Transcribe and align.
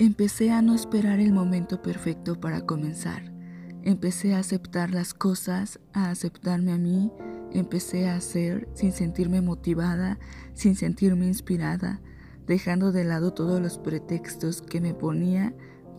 Empecé 0.00 0.52
a 0.52 0.62
no 0.62 0.76
esperar 0.76 1.18
el 1.18 1.32
momento 1.32 1.82
perfecto 1.82 2.40
para 2.40 2.60
comenzar. 2.60 3.32
Empecé 3.82 4.32
a 4.32 4.38
aceptar 4.38 4.92
las 4.92 5.12
cosas, 5.12 5.80
a 5.92 6.10
aceptarme 6.10 6.70
a 6.70 6.78
mí. 6.78 7.10
Empecé 7.50 8.08
a 8.08 8.14
hacer 8.14 8.68
sin 8.74 8.92
sentirme 8.92 9.40
motivada, 9.40 10.20
sin 10.54 10.76
sentirme 10.76 11.26
inspirada, 11.26 12.00
dejando 12.46 12.92
de 12.92 13.02
lado 13.02 13.34
todos 13.34 13.60
los 13.60 13.78
pretextos 13.78 14.62
que 14.62 14.80
me 14.80 14.94
ponía, 14.94 15.52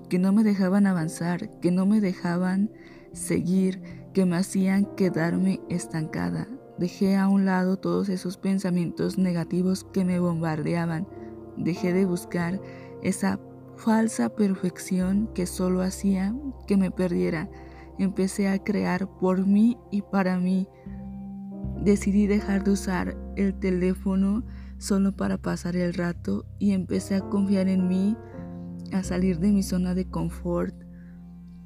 que 0.08 0.18
no 0.18 0.32
me 0.32 0.46
dejaban 0.46 0.88
avanzar, 0.88 1.60
que 1.60 1.70
no 1.70 1.86
me 1.86 2.00
dejaban 2.00 2.72
seguir, 3.12 3.82
que 4.14 4.26
me 4.26 4.38
hacían 4.38 4.86
quedarme 4.96 5.60
estancada. 5.68 6.48
Dejé 6.78 7.18
a 7.18 7.28
un 7.28 7.44
lado 7.44 7.76
todos 7.76 8.08
esos 8.08 8.38
pensamientos 8.38 9.18
negativos 9.18 9.84
que 9.84 10.06
me 10.06 10.20
bombardeaban. 10.20 11.06
Dejé 11.58 11.92
de 11.92 12.06
buscar 12.06 12.62
esa 13.04 13.40
falsa 13.80 14.30
perfección 14.30 15.30
que 15.34 15.46
solo 15.46 15.82
hacía 15.82 16.36
que 16.68 16.78
me 16.78 16.92
perdiera. 16.92 17.50
Empecé 17.98 18.50
a 18.50 18.60
crear 18.60 19.10
por 19.20 19.46
mí 19.46 19.78
y 19.90 20.02
para 20.02 20.38
mí. 20.38 20.68
Decidí 21.84 22.28
dejar 22.28 22.64
de 22.64 22.72
usar 22.72 23.18
el 23.38 23.58
teléfono 23.58 24.44
solo 24.78 25.16
para 25.16 25.38
pasar 25.38 25.76
el 25.76 25.94
rato 25.94 26.46
y 26.60 26.72
empecé 26.72 27.16
a 27.16 27.22
confiar 27.22 27.70
en 27.70 27.88
mí, 27.88 28.18
a 28.92 29.04
salir 29.04 29.40
de 29.40 29.52
mi 29.52 29.64
zona 29.64 29.96
de 29.96 30.10
confort. 30.10 30.76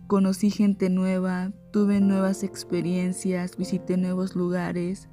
Conocí 0.08 0.52
gente 0.52 0.89
nueva, 0.89 1.52
tuve 1.72 2.00
nuevas 2.00 2.44
experiencias, 2.44 3.58
visité 3.58 3.98
nuevos 3.98 4.36
lugares 4.36 5.09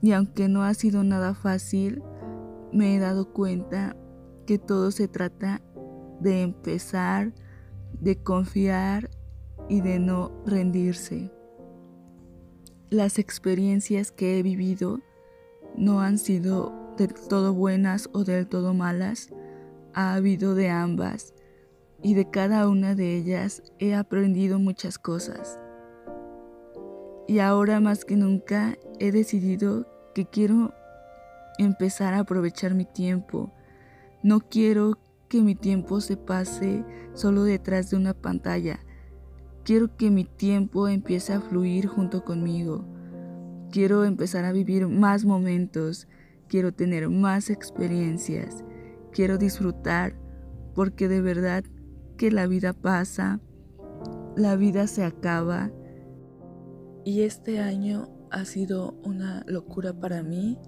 y 0.00 0.12
aunque 0.12 0.48
no 0.48 0.62
ha 0.62 0.72
sido 0.72 1.04
nada 1.04 1.34
fácil, 1.34 2.02
me 2.72 2.94
he 2.94 2.98
dado 2.98 3.32
cuenta 3.32 3.96
que 4.46 4.58
todo 4.58 4.90
se 4.90 5.08
trata 5.08 5.60
de 6.20 6.42
empezar, 6.42 7.32
de 8.00 8.16
confiar 8.16 9.10
y 9.68 9.80
de 9.80 9.98
no 9.98 10.32
rendirse. 10.46 11.30
Las 12.90 13.18
experiencias 13.18 14.12
que 14.12 14.38
he 14.38 14.42
vivido 14.42 15.00
no 15.76 16.00
han 16.00 16.18
sido 16.18 16.94
del 16.96 17.14
todo 17.14 17.54
buenas 17.54 18.08
o 18.12 18.24
del 18.24 18.48
todo 18.48 18.74
malas, 18.74 19.30
ha 19.94 20.14
habido 20.14 20.54
de 20.54 20.68
ambas 20.70 21.34
y 22.02 22.14
de 22.14 22.30
cada 22.30 22.68
una 22.68 22.94
de 22.94 23.16
ellas 23.16 23.62
he 23.78 23.94
aprendido 23.94 24.58
muchas 24.58 24.98
cosas. 24.98 25.58
Y 27.26 27.40
ahora 27.40 27.80
más 27.80 28.04
que 28.04 28.16
nunca 28.16 28.76
he 28.98 29.12
decidido 29.12 29.86
que 30.14 30.26
quiero 30.26 30.72
empezar 31.58 32.14
a 32.14 32.20
aprovechar 32.20 32.74
mi 32.74 32.84
tiempo. 32.84 33.52
No 34.22 34.40
quiero 34.40 34.98
que 35.28 35.42
mi 35.42 35.54
tiempo 35.54 36.00
se 36.00 36.16
pase 36.16 36.84
solo 37.14 37.44
detrás 37.44 37.90
de 37.90 37.96
una 37.96 38.14
pantalla. 38.14 38.80
Quiero 39.64 39.96
que 39.96 40.10
mi 40.10 40.24
tiempo 40.24 40.88
empiece 40.88 41.32
a 41.32 41.40
fluir 41.40 41.86
junto 41.86 42.24
conmigo. 42.24 42.86
Quiero 43.70 44.04
empezar 44.04 44.44
a 44.44 44.52
vivir 44.52 44.88
más 44.88 45.24
momentos. 45.24 46.08
Quiero 46.48 46.72
tener 46.72 47.10
más 47.10 47.50
experiencias. 47.50 48.64
Quiero 49.12 49.36
disfrutar 49.36 50.14
porque 50.74 51.08
de 51.08 51.20
verdad 51.20 51.64
que 52.16 52.30
la 52.30 52.46
vida 52.46 52.72
pasa, 52.72 53.40
la 54.36 54.56
vida 54.56 54.86
se 54.86 55.04
acaba 55.04 55.70
y 57.04 57.22
este 57.22 57.60
año 57.60 58.08
ha 58.30 58.44
sido 58.44 58.92
una 59.02 59.42
locura 59.46 59.92
para 59.92 60.22
mí 60.22 60.58